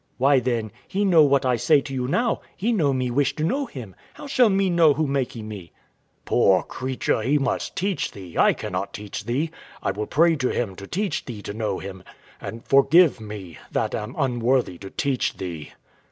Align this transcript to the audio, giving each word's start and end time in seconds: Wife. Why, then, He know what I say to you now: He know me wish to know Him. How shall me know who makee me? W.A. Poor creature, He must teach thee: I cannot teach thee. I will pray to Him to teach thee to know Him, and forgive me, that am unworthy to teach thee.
Wife. 0.01 0.17
Why, 0.17 0.39
then, 0.39 0.71
He 0.87 1.05
know 1.05 1.21
what 1.21 1.45
I 1.45 1.57
say 1.57 1.79
to 1.81 1.93
you 1.93 2.07
now: 2.07 2.41
He 2.57 2.71
know 2.73 2.91
me 2.91 3.11
wish 3.11 3.35
to 3.35 3.43
know 3.43 3.67
Him. 3.67 3.95
How 4.15 4.25
shall 4.25 4.49
me 4.49 4.67
know 4.67 4.95
who 4.95 5.05
makee 5.05 5.43
me? 5.43 5.71
W.A. 6.25 6.25
Poor 6.25 6.63
creature, 6.63 7.21
He 7.21 7.37
must 7.37 7.75
teach 7.75 8.09
thee: 8.09 8.35
I 8.35 8.53
cannot 8.53 8.93
teach 8.95 9.25
thee. 9.25 9.51
I 9.83 9.91
will 9.91 10.07
pray 10.07 10.35
to 10.37 10.49
Him 10.49 10.75
to 10.77 10.87
teach 10.87 11.25
thee 11.25 11.43
to 11.43 11.53
know 11.53 11.77
Him, 11.77 12.01
and 12.41 12.65
forgive 12.65 13.19
me, 13.21 13.59
that 13.71 13.93
am 13.93 14.15
unworthy 14.17 14.79
to 14.79 14.89
teach 14.89 15.37
thee. 15.37 15.71